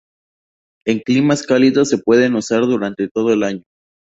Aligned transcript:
En 0.83 0.99
climas 1.01 1.43
cálidos 1.45 1.89
se 1.89 1.99
pueden 1.99 2.33
usar 2.33 2.61
durante 2.61 3.07
todo 3.07 3.31
el 3.33 3.43
año. 3.43 3.63